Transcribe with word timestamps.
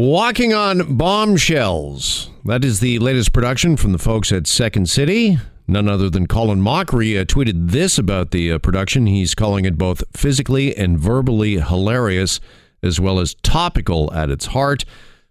Walking 0.00 0.54
on 0.54 0.94
Bombshells. 0.96 2.30
That 2.44 2.64
is 2.64 2.78
the 2.78 3.00
latest 3.00 3.32
production 3.32 3.76
from 3.76 3.90
the 3.90 3.98
folks 3.98 4.30
at 4.30 4.46
Second 4.46 4.88
City. 4.88 5.38
None 5.66 5.88
other 5.88 6.08
than 6.08 6.28
Colin 6.28 6.60
Mochrie 6.60 7.20
uh, 7.20 7.24
tweeted 7.24 7.72
this 7.72 7.98
about 7.98 8.30
the 8.30 8.52
uh, 8.52 8.58
production. 8.58 9.06
He's 9.06 9.34
calling 9.34 9.64
it 9.64 9.76
both 9.76 10.04
physically 10.16 10.76
and 10.76 11.00
verbally 11.00 11.58
hilarious, 11.58 12.38
as 12.80 13.00
well 13.00 13.18
as 13.18 13.34
topical 13.42 14.14
at 14.14 14.30
its 14.30 14.46
heart. 14.46 14.84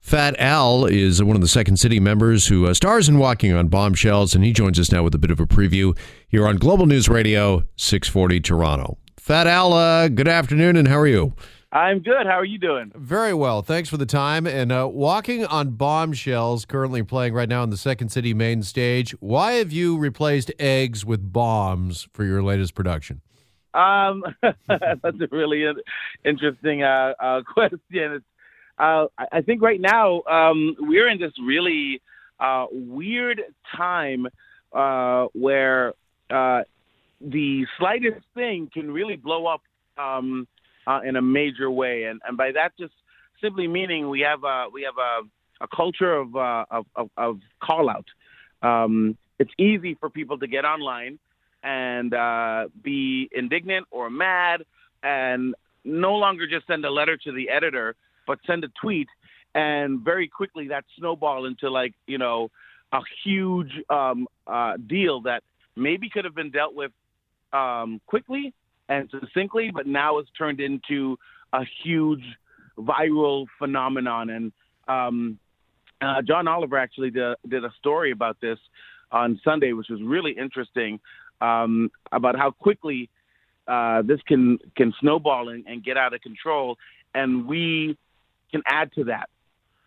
Fat 0.00 0.34
Al 0.38 0.86
is 0.86 1.22
one 1.22 1.36
of 1.36 1.42
the 1.42 1.46
Second 1.46 1.76
City 1.76 2.00
members 2.00 2.46
who 2.46 2.64
uh, 2.66 2.72
stars 2.72 3.06
in 3.06 3.18
Walking 3.18 3.52
on 3.52 3.68
Bombshells, 3.68 4.34
and 4.34 4.42
he 4.42 4.54
joins 4.54 4.80
us 4.80 4.90
now 4.90 5.02
with 5.02 5.14
a 5.14 5.18
bit 5.18 5.30
of 5.30 5.40
a 5.40 5.46
preview 5.46 5.94
here 6.26 6.48
on 6.48 6.56
Global 6.56 6.86
News 6.86 7.06
Radio 7.06 7.64
640 7.76 8.40
Toronto. 8.40 8.96
Fat 9.18 9.46
Al, 9.46 9.74
uh, 9.74 10.08
good 10.08 10.26
afternoon, 10.26 10.76
and 10.76 10.88
how 10.88 10.98
are 10.98 11.06
you? 11.06 11.34
I'm 11.74 11.98
good. 11.98 12.24
How 12.24 12.38
are 12.38 12.44
you 12.44 12.58
doing? 12.58 12.92
Very 12.94 13.34
well. 13.34 13.60
Thanks 13.60 13.88
for 13.88 13.96
the 13.96 14.06
time. 14.06 14.46
And 14.46 14.70
uh, 14.70 14.88
Walking 14.88 15.44
on 15.44 15.70
Bombshells, 15.70 16.64
currently 16.64 17.02
playing 17.02 17.34
right 17.34 17.48
now 17.48 17.62
on 17.62 17.70
the 17.70 17.76
Second 17.76 18.10
City 18.10 18.32
main 18.32 18.62
stage. 18.62 19.10
Why 19.18 19.54
have 19.54 19.72
you 19.72 19.98
replaced 19.98 20.52
eggs 20.60 21.04
with 21.04 21.32
bombs 21.32 22.06
for 22.12 22.22
your 22.22 22.44
latest 22.44 22.76
production? 22.76 23.22
Um, 23.74 24.22
that's 24.68 25.20
a 25.20 25.28
really 25.32 25.64
interesting 26.24 26.84
uh, 26.84 27.14
uh, 27.18 27.42
question. 27.52 27.78
It's, 27.90 28.24
uh, 28.78 29.06
I 29.32 29.40
think 29.40 29.60
right 29.60 29.80
now 29.80 30.22
um, 30.30 30.76
we're 30.78 31.08
in 31.08 31.18
this 31.18 31.32
really 31.44 32.00
uh, 32.38 32.66
weird 32.70 33.40
time 33.76 34.28
uh, 34.72 35.26
where 35.32 35.94
the 36.30 37.66
slightest 37.78 38.24
thing 38.36 38.70
can 38.72 38.92
really 38.92 39.16
blow 39.16 39.46
up. 39.46 39.62
Um, 39.98 40.46
uh, 40.86 41.00
in 41.04 41.16
a 41.16 41.22
major 41.22 41.70
way, 41.70 42.04
and 42.04 42.20
and 42.26 42.36
by 42.36 42.52
that 42.52 42.72
just 42.78 42.94
simply 43.40 43.66
meaning 43.66 44.08
we 44.08 44.20
have 44.20 44.44
a 44.44 44.66
we 44.72 44.82
have 44.82 44.98
a, 44.98 45.64
a 45.64 45.68
culture 45.68 46.14
of, 46.14 46.34
uh, 46.36 46.64
of, 46.70 46.86
of 46.96 47.10
of 47.16 47.40
call 47.62 47.90
out. 47.90 48.06
Um, 48.62 49.16
it's 49.38 49.52
easy 49.58 49.94
for 49.94 50.08
people 50.10 50.38
to 50.38 50.46
get 50.46 50.64
online 50.64 51.18
and 51.62 52.14
uh, 52.14 52.68
be 52.82 53.28
indignant 53.32 53.86
or 53.90 54.10
mad, 54.10 54.64
and 55.02 55.54
no 55.84 56.14
longer 56.14 56.46
just 56.46 56.66
send 56.66 56.84
a 56.84 56.90
letter 56.90 57.16
to 57.16 57.32
the 57.32 57.50
editor, 57.50 57.94
but 58.26 58.38
send 58.46 58.64
a 58.64 58.68
tweet, 58.80 59.08
and 59.54 60.00
very 60.00 60.28
quickly 60.28 60.68
that 60.68 60.84
snowball 60.98 61.46
into 61.46 61.70
like 61.70 61.94
you 62.06 62.18
know 62.18 62.50
a 62.92 63.00
huge 63.24 63.72
um, 63.90 64.26
uh, 64.46 64.76
deal 64.86 65.22
that 65.22 65.42
maybe 65.76 66.08
could 66.08 66.24
have 66.24 66.34
been 66.34 66.50
dealt 66.50 66.74
with 66.74 66.92
um, 67.52 68.00
quickly 68.06 68.52
and 68.88 69.08
succinctly, 69.10 69.70
but 69.72 69.86
now 69.86 70.18
it's 70.18 70.30
turned 70.36 70.60
into 70.60 71.18
a 71.52 71.64
huge 71.82 72.24
viral 72.78 73.46
phenomenon. 73.58 74.30
And 74.30 74.52
um, 74.88 75.38
uh, 76.00 76.22
John 76.22 76.48
Oliver 76.48 76.76
actually 76.76 77.10
did, 77.10 77.36
did, 77.48 77.64
a 77.64 77.72
story 77.78 78.10
about 78.10 78.40
this 78.40 78.58
on 79.10 79.40
Sunday, 79.44 79.72
which 79.72 79.88
was 79.88 80.02
really 80.02 80.32
interesting 80.32 81.00
um, 81.40 81.90
about 82.12 82.36
how 82.36 82.50
quickly 82.50 83.08
uh, 83.66 84.02
this 84.02 84.20
can 84.26 84.58
can 84.76 84.92
snowball 85.00 85.48
and, 85.48 85.64
and, 85.66 85.82
get 85.82 85.96
out 85.96 86.12
of 86.12 86.20
control, 86.20 86.76
and 87.14 87.46
we 87.46 87.96
can 88.50 88.62
add 88.66 88.92
to 88.92 89.04
that. 89.04 89.30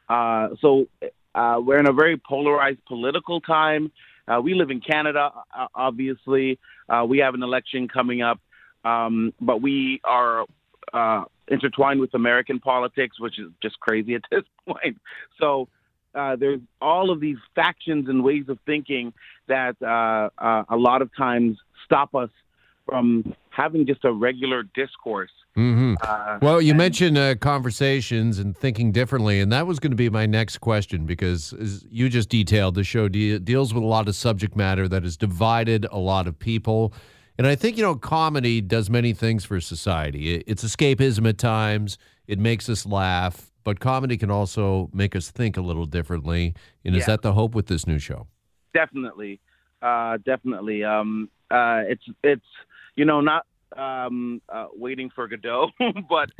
Uh, 0.09 0.55
so 0.59 0.87
uh, 1.35 1.59
we're 1.59 1.77
in 1.77 1.87
a 1.87 1.93
very 1.93 2.17
polarized 2.17 2.83
political 2.85 3.39
time. 3.39 3.91
Uh, 4.27 4.41
we 4.41 4.55
live 4.55 4.71
in 4.71 4.81
Canada, 4.81 5.31
obviously. 5.75 6.59
Uh, 6.89 7.05
we 7.07 7.19
have 7.19 7.33
an 7.33 7.43
election 7.43 7.87
coming 7.87 8.21
up. 8.21 8.39
Um, 8.83 9.33
but 9.41 9.61
we 9.61 10.01
are 10.03 10.45
uh, 10.93 11.25
intertwined 11.47 11.99
with 11.99 12.13
American 12.13 12.59
politics, 12.59 13.19
which 13.19 13.39
is 13.39 13.49
just 13.61 13.79
crazy 13.79 14.15
at 14.15 14.21
this 14.31 14.43
point. 14.67 14.99
So 15.39 15.67
uh, 16.15 16.35
there's 16.35 16.61
all 16.81 17.11
of 17.11 17.19
these 17.19 17.37
factions 17.55 18.09
and 18.09 18.23
ways 18.23 18.45
of 18.47 18.59
thinking 18.65 19.13
that 19.47 19.75
uh, 19.81 20.29
uh, 20.43 20.63
a 20.69 20.75
lot 20.75 21.01
of 21.01 21.09
times 21.15 21.57
stop 21.85 22.15
us 22.15 22.29
from 22.85 23.35
having 23.49 23.85
just 23.85 24.05
a 24.05 24.11
regular 24.11 24.63
discourse. 24.63 25.31
Mm-hmm. 25.57 25.95
Uh, 26.01 26.39
well, 26.41 26.61
you 26.61 26.71
and, 26.71 26.77
mentioned 26.77 27.17
uh, 27.17 27.35
conversations 27.35 28.39
and 28.39 28.55
thinking 28.55 28.91
differently, 28.91 29.39
and 29.41 29.51
that 29.51 29.67
was 29.67 29.79
going 29.79 29.91
to 29.91 29.97
be 29.97 30.09
my 30.09 30.25
next 30.25 30.59
question 30.59 31.05
because, 31.05 31.53
as 31.53 31.85
you 31.89 32.09
just 32.09 32.29
detailed, 32.29 32.75
the 32.75 32.83
show 32.83 33.07
de- 33.07 33.39
deals 33.39 33.73
with 33.73 33.83
a 33.83 33.87
lot 33.87 34.07
of 34.07 34.15
subject 34.15 34.55
matter 34.55 34.87
that 34.87 35.03
has 35.03 35.17
divided 35.17 35.85
a 35.91 35.97
lot 35.97 36.27
of 36.27 36.37
people. 36.37 36.93
And 37.37 37.45
I 37.45 37.55
think, 37.55 37.77
you 37.77 37.83
know, 37.83 37.95
comedy 37.95 38.61
does 38.61 38.89
many 38.89 39.13
things 39.13 39.45
for 39.45 39.61
society. 39.61 40.35
It's 40.47 40.63
escapism 40.63 41.27
at 41.29 41.37
times, 41.37 41.97
it 42.27 42.39
makes 42.39 42.67
us 42.67 42.85
laugh, 42.85 43.51
but 43.63 43.79
comedy 43.79 44.17
can 44.17 44.31
also 44.31 44.89
make 44.91 45.15
us 45.15 45.29
think 45.29 45.55
a 45.55 45.61
little 45.61 45.85
differently. 45.85 46.55
And 46.83 46.95
yeah. 46.95 47.01
is 47.01 47.05
that 47.05 47.21
the 47.21 47.33
hope 47.33 47.53
with 47.53 47.67
this 47.67 47.85
new 47.85 47.99
show? 47.99 48.27
Definitely. 48.73 49.39
Uh, 49.81 50.17
definitely. 50.25 50.83
Um, 50.83 51.29
uh, 51.51 51.83
it's, 51.87 52.03
it's, 52.23 52.45
you 52.95 53.05
know, 53.05 53.21
not 53.21 53.45
um, 53.77 54.41
uh, 54.49 54.67
waiting 54.73 55.11
for 55.13 55.27
Godot, 55.27 55.69
but 56.09 56.31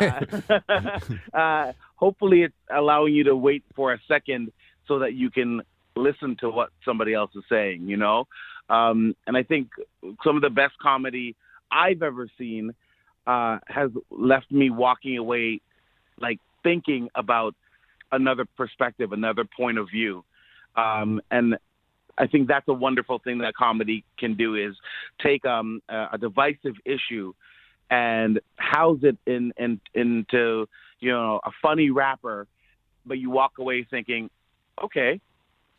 uh, 0.00 0.40
uh, 1.36 1.72
hopefully 1.96 2.42
it's 2.42 2.54
allowing 2.70 3.14
you 3.14 3.24
to 3.24 3.34
wait 3.34 3.64
for 3.74 3.92
a 3.92 3.98
second 4.06 4.52
so 4.86 5.00
that 5.00 5.14
you 5.14 5.30
can 5.30 5.62
listen 5.96 6.36
to 6.40 6.50
what 6.50 6.70
somebody 6.84 7.14
else 7.14 7.30
is 7.34 7.44
saying, 7.48 7.88
you 7.88 7.96
know? 7.96 8.26
Um, 8.68 9.14
and 9.26 9.36
I 9.36 9.42
think 9.42 9.68
some 10.24 10.36
of 10.36 10.42
the 10.42 10.50
best 10.50 10.74
comedy 10.80 11.36
I've 11.70 12.02
ever 12.02 12.28
seen 12.38 12.72
uh, 13.26 13.58
has 13.66 13.90
left 14.10 14.50
me 14.50 14.70
walking 14.70 15.16
away, 15.16 15.60
like 16.18 16.38
thinking 16.62 17.08
about 17.14 17.54
another 18.12 18.44
perspective, 18.56 19.12
another 19.12 19.44
point 19.44 19.78
of 19.78 19.88
view. 19.90 20.24
Um, 20.76 21.20
and 21.30 21.56
I 22.16 22.26
think 22.26 22.48
that's 22.48 22.66
a 22.68 22.72
wonderful 22.72 23.18
thing 23.18 23.38
that 23.38 23.54
comedy 23.54 24.04
can 24.18 24.34
do 24.34 24.54
is 24.54 24.74
take 25.22 25.44
um, 25.44 25.82
a, 25.88 26.08
a 26.12 26.18
divisive 26.18 26.74
issue 26.84 27.32
and 27.90 28.40
house 28.56 29.00
it 29.02 29.18
in, 29.26 29.52
in 29.58 29.80
into 29.94 30.66
you 31.00 31.12
know 31.12 31.40
a 31.44 31.50
funny 31.60 31.90
wrapper, 31.90 32.46
but 33.04 33.18
you 33.18 33.30
walk 33.30 33.58
away 33.58 33.86
thinking, 33.88 34.30
okay, 34.82 35.20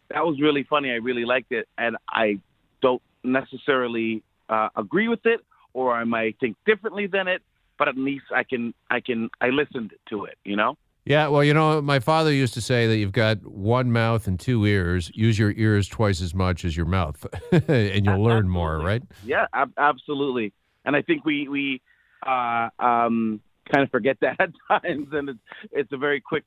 that 0.09 0.25
was 0.25 0.39
really 0.39 0.63
funny. 0.63 0.91
I 0.91 0.95
really 0.95 1.25
liked 1.25 1.51
it, 1.51 1.67
and 1.77 1.97
I 2.09 2.39
don't 2.85 3.01
necessarily 3.23 4.21
uh, 4.47 4.69
agree 4.75 5.07
with 5.07 5.25
it, 5.25 5.39
or 5.73 5.93
I 5.93 6.03
might 6.03 6.39
think 6.39 6.55
differently 6.67 7.07
than 7.07 7.27
it. 7.27 7.41
But 7.77 7.87
at 7.87 7.97
least 7.97 8.25
I 8.33 8.43
can, 8.43 8.73
I 8.89 8.99
can, 9.01 9.29
I 9.41 9.49
listened 9.49 9.91
to 10.09 10.25
it. 10.25 10.37
You 10.43 10.55
know. 10.55 10.77
Yeah, 11.03 11.27
well, 11.27 11.43
you 11.43 11.53
know, 11.53 11.81
my 11.81 11.99
father 11.99 12.31
used 12.31 12.55
to 12.55 12.61
say 12.61 12.87
that 12.87 12.97
you've 12.97 13.11
got 13.11 13.45
one 13.45 13.91
mouth 13.91 14.27
and 14.27 14.39
two 14.39 14.65
ears. 14.65 15.11
Use 15.13 15.37
your 15.37 15.51
ears 15.51 15.87
twice 15.87 16.19
as 16.19 16.33
much 16.33 16.65
as 16.65 16.75
your 16.75 16.87
mouth, 16.87 17.25
and 17.67 18.05
you'll 18.05 18.23
learn 18.23 18.49
more, 18.49 18.79
right? 18.79 19.03
Yeah, 19.23 19.45
ab- 19.53 19.73
absolutely. 19.77 20.53
And 20.83 20.95
I 20.95 21.01
think 21.01 21.25
we 21.25 21.47
we 21.47 21.81
uh, 22.25 22.69
um, 22.79 23.41
kind 23.71 23.83
of 23.83 23.89
forget 23.89 24.17
that 24.21 24.37
at 24.39 24.51
times, 24.69 25.07
and 25.11 25.29
it's 25.29 25.39
it's 25.71 25.91
a 25.91 25.97
very 25.97 26.21
quick 26.21 26.45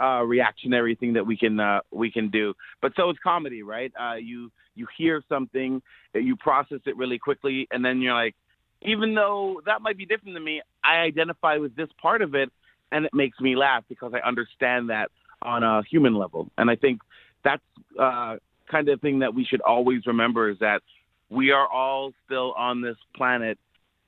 uh, 0.00 0.22
reactionary 0.22 0.94
thing 0.94 1.12
that 1.14 1.26
we 1.26 1.36
can 1.36 1.58
uh, 1.60 1.80
we 1.90 2.10
can 2.10 2.28
do. 2.30 2.54
But 2.80 2.92
so 2.96 3.10
is 3.10 3.16
comedy, 3.22 3.62
right? 3.62 3.92
Uh, 4.00 4.14
you 4.14 4.50
you 4.74 4.86
hear 4.96 5.22
something, 5.28 5.82
you 6.14 6.36
process 6.36 6.80
it 6.86 6.96
really 6.96 7.18
quickly, 7.18 7.66
and 7.70 7.84
then 7.84 8.00
you're 8.00 8.14
like, 8.14 8.34
even 8.82 9.14
though 9.14 9.60
that 9.66 9.82
might 9.82 9.98
be 9.98 10.06
different 10.06 10.36
to 10.36 10.40
me, 10.40 10.62
I 10.84 10.98
identify 10.98 11.56
with 11.56 11.74
this 11.74 11.88
part 12.00 12.22
of 12.22 12.34
it, 12.34 12.50
and 12.92 13.04
it 13.04 13.12
makes 13.12 13.40
me 13.40 13.56
laugh 13.56 13.84
because 13.88 14.12
I 14.14 14.26
understand 14.26 14.90
that 14.90 15.10
on 15.42 15.62
a 15.62 15.82
human 15.82 16.14
level. 16.14 16.50
And 16.56 16.70
I 16.70 16.76
think 16.76 17.00
that's 17.44 17.62
uh, 17.98 18.36
kind 18.70 18.88
of 18.88 19.00
thing 19.00 19.20
that 19.20 19.34
we 19.34 19.44
should 19.44 19.60
always 19.60 20.06
remember 20.06 20.50
is 20.50 20.58
that 20.60 20.82
we 21.30 21.50
are 21.50 21.66
all 21.66 22.12
still 22.24 22.52
on 22.52 22.80
this 22.80 22.96
planet 23.16 23.58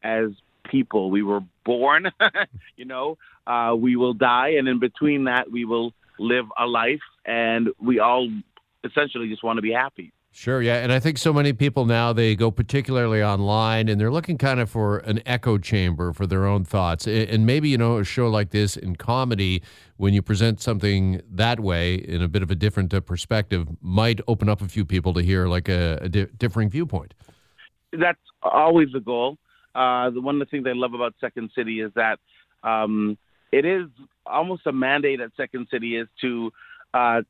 as 0.02 0.30
people. 0.70 1.10
We 1.10 1.22
were 1.22 1.40
born, 1.64 2.10
you 2.76 2.84
know, 2.84 3.18
uh, 3.46 3.74
we 3.76 3.96
will 3.96 4.14
die, 4.14 4.50
and 4.50 4.68
in 4.68 4.78
between 4.78 5.24
that, 5.24 5.50
we 5.50 5.64
will 5.64 5.92
live 6.18 6.46
a 6.58 6.66
life, 6.66 7.00
and 7.24 7.68
we 7.80 7.98
all 7.98 8.28
essentially 8.84 9.28
just 9.28 9.42
want 9.42 9.58
to 9.58 9.62
be 9.62 9.72
happy. 9.72 10.12
Sure, 10.32 10.62
yeah. 10.62 10.76
And 10.76 10.92
I 10.92 11.00
think 11.00 11.18
so 11.18 11.32
many 11.32 11.52
people 11.52 11.86
now, 11.86 12.12
they 12.12 12.36
go 12.36 12.52
particularly 12.52 13.20
online 13.20 13.88
and 13.88 14.00
they're 14.00 14.12
looking 14.12 14.38
kind 14.38 14.60
of 14.60 14.70
for 14.70 14.98
an 14.98 15.20
echo 15.26 15.58
chamber 15.58 16.12
for 16.12 16.24
their 16.24 16.46
own 16.46 16.64
thoughts. 16.64 17.08
And 17.08 17.44
maybe, 17.44 17.68
you 17.68 17.76
know, 17.76 17.98
a 17.98 18.04
show 18.04 18.28
like 18.28 18.50
this 18.50 18.76
in 18.76 18.94
comedy, 18.94 19.60
when 19.96 20.14
you 20.14 20.22
present 20.22 20.60
something 20.60 21.20
that 21.28 21.58
way 21.58 21.96
in 21.96 22.22
a 22.22 22.28
bit 22.28 22.44
of 22.44 22.50
a 22.50 22.54
different 22.54 22.94
uh, 22.94 23.00
perspective, 23.00 23.66
might 23.80 24.20
open 24.28 24.48
up 24.48 24.62
a 24.62 24.68
few 24.68 24.84
people 24.84 25.12
to 25.14 25.20
hear 25.20 25.48
like 25.48 25.68
a, 25.68 25.98
a 26.02 26.08
di- 26.08 26.28
differing 26.38 26.70
viewpoint. 26.70 27.12
That's 27.92 28.20
always 28.44 28.88
the 28.92 29.00
goal. 29.00 29.36
Uh, 29.74 30.10
the 30.10 30.20
one 30.20 30.40
of 30.40 30.40
the 30.40 30.50
things 30.50 30.66
I 30.68 30.72
love 30.72 30.94
about 30.94 31.14
Second 31.20 31.50
City 31.54 31.80
is 31.80 31.92
that 31.94 32.18
um, 32.62 33.16
it 33.52 33.64
is 33.64 33.86
almost 34.26 34.66
a 34.66 34.72
mandate 34.72 35.20
at 35.20 35.30
Second 35.36 35.68
City 35.70 35.96
is 35.96 36.08
to 36.20 36.52
uh, 36.94 37.22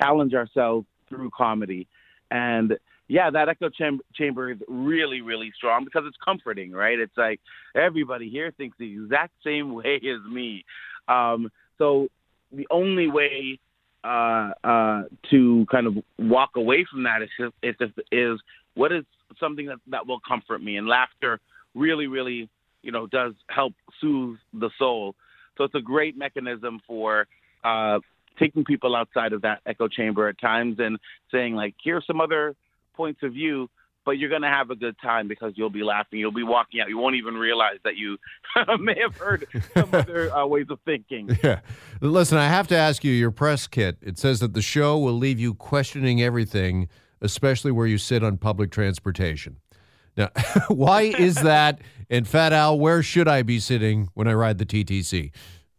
challenge 0.00 0.34
ourselves 0.34 0.86
through 1.08 1.30
comedy. 1.36 1.86
And 2.30 2.74
yeah, 3.08 3.30
that 3.30 3.48
echo 3.48 3.68
cham- 3.68 4.00
chamber 4.14 4.50
is 4.50 4.58
really, 4.66 5.20
really 5.20 5.52
strong 5.56 5.84
because 5.84 6.04
it's 6.06 6.16
comforting, 6.24 6.72
right? 6.72 6.98
It's 6.98 7.16
like 7.16 7.40
everybody 7.74 8.30
here 8.30 8.52
thinks 8.56 8.76
the 8.78 8.92
exact 8.92 9.32
same 9.44 9.74
way 9.74 9.96
as 9.96 10.30
me. 10.30 10.64
Um, 11.08 11.50
so 11.78 12.08
the 12.52 12.66
only 12.70 13.08
way 13.08 13.58
uh, 14.04 14.50
uh, 14.62 15.02
to 15.30 15.66
kind 15.70 15.86
of 15.86 15.96
walk 16.18 16.50
away 16.56 16.86
from 16.90 17.04
that 17.04 17.22
is 17.22 17.52
is, 17.62 17.90
is 18.12 18.40
what 18.74 18.92
is 18.92 19.04
something 19.40 19.66
that 19.66 19.78
that 19.88 20.06
will 20.06 20.20
comfort 20.20 20.62
me, 20.62 20.76
and 20.76 20.86
laughter 20.86 21.40
really, 21.74 22.06
really, 22.06 22.48
you 22.82 22.92
know, 22.92 23.06
does 23.06 23.34
help 23.48 23.74
soothe 24.00 24.38
the 24.52 24.70
soul. 24.78 25.14
So 25.56 25.64
it's 25.64 25.74
a 25.74 25.80
great 25.80 26.16
mechanism 26.16 26.80
for 26.86 27.26
uh, 27.62 28.00
taking 28.38 28.64
people 28.64 28.96
outside 28.96 29.32
of 29.32 29.42
that 29.42 29.60
echo 29.66 29.88
chamber 29.88 30.28
at 30.28 30.40
times 30.40 30.76
and 30.78 30.98
saying 31.30 31.54
like, 31.54 31.74
here's 31.82 32.06
some 32.06 32.20
other 32.20 32.54
points 32.96 33.22
of 33.22 33.32
view 33.32 33.68
but 34.04 34.12
you're 34.12 34.28
going 34.28 34.42
to 34.42 34.48
have 34.48 34.70
a 34.70 34.76
good 34.76 34.96
time 35.00 35.28
because 35.28 35.52
you'll 35.56 35.70
be 35.70 35.82
laughing. 35.82 36.18
You'll 36.18 36.32
be 36.32 36.42
walking 36.42 36.80
out. 36.80 36.88
You 36.88 36.98
won't 36.98 37.16
even 37.16 37.34
realize 37.34 37.78
that 37.84 37.96
you 37.96 38.18
may 38.78 38.98
have 39.00 39.16
heard 39.16 39.46
some 39.74 39.88
other 39.92 40.34
uh, 40.34 40.46
ways 40.46 40.66
of 40.70 40.78
thinking. 40.84 41.36
Yeah. 41.42 41.60
Listen, 42.00 42.38
I 42.38 42.48
have 42.48 42.68
to 42.68 42.76
ask 42.76 43.04
you 43.04 43.12
your 43.12 43.30
press 43.30 43.66
kit. 43.66 43.96
It 44.02 44.18
says 44.18 44.40
that 44.40 44.54
the 44.54 44.62
show 44.62 44.98
will 44.98 45.14
leave 45.14 45.40
you 45.40 45.54
questioning 45.54 46.22
everything, 46.22 46.88
especially 47.20 47.72
where 47.72 47.86
you 47.86 47.98
sit 47.98 48.22
on 48.22 48.36
public 48.36 48.70
transportation. 48.70 49.56
Now, 50.16 50.30
why 50.68 51.02
is 51.02 51.36
that? 51.36 51.80
And 52.10 52.28
Fat 52.28 52.52
Al, 52.52 52.78
where 52.78 53.02
should 53.02 53.28
I 53.28 53.42
be 53.42 53.58
sitting 53.58 54.08
when 54.14 54.28
I 54.28 54.34
ride 54.34 54.58
the 54.58 54.66
TTC? 54.66 55.32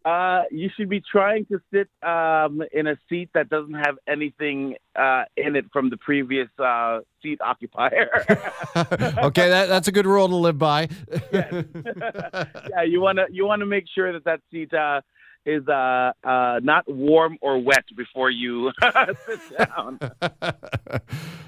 Uh, 0.06 0.44
you 0.52 0.70
should 0.76 0.88
be 0.88 1.02
trying 1.10 1.44
to 1.46 1.60
sit 1.72 1.88
um, 2.08 2.62
in 2.72 2.86
a 2.86 2.96
seat 3.08 3.28
that 3.34 3.48
doesn't 3.48 3.74
have 3.74 3.96
anything 4.06 4.76
uh, 4.94 5.24
in 5.36 5.56
it 5.56 5.64
from 5.72 5.90
the 5.90 5.96
previous 5.96 6.48
uh, 6.60 7.00
seat 7.20 7.40
occupier. 7.40 8.08
okay, 8.76 9.48
that, 9.48 9.66
that's 9.68 9.88
a 9.88 9.92
good 9.92 10.06
rule 10.06 10.28
to 10.28 10.36
live 10.36 10.58
by. 10.58 10.88
yeah, 11.32 12.82
you 12.86 13.00
want 13.00 13.18
to 13.18 13.26
you 13.32 13.44
want 13.46 13.58
to 13.60 13.66
make 13.66 13.86
sure 13.92 14.12
that 14.12 14.22
that 14.22 14.40
seat 14.52 14.72
uh, 14.72 15.00
is 15.46 15.66
uh, 15.68 16.12
uh, 16.24 16.60
not 16.62 16.84
warm 16.92 17.38
or 17.40 17.58
wet 17.58 17.84
before 17.96 18.28
you 18.30 18.72
sit 19.26 19.40
down. 19.56 19.98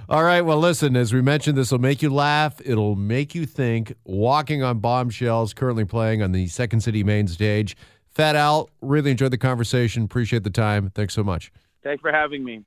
All 0.08 0.22
right. 0.24 0.40
Well, 0.40 0.58
listen, 0.58 0.96
as 0.96 1.12
we 1.12 1.20
mentioned, 1.20 1.58
this 1.58 1.70
will 1.72 1.80
make 1.80 2.00
you 2.00 2.08
laugh. 2.08 2.60
It'll 2.64 2.96
make 2.96 3.34
you 3.34 3.44
think. 3.44 3.94
Walking 4.04 4.62
on 4.62 4.78
Bombshells, 4.78 5.52
currently 5.52 5.84
playing 5.84 6.22
on 6.22 6.32
the 6.32 6.46
Second 6.46 6.80
City 6.80 7.04
main 7.04 7.26
stage. 7.26 7.76
Fat 8.08 8.36
Al, 8.36 8.70
really 8.80 9.10
enjoyed 9.10 9.32
the 9.32 9.38
conversation. 9.38 10.04
Appreciate 10.04 10.44
the 10.44 10.50
time. 10.50 10.90
Thanks 10.94 11.14
so 11.14 11.22
much. 11.22 11.52
Thanks 11.82 12.00
for 12.00 12.12
having 12.12 12.44
me. 12.44 12.64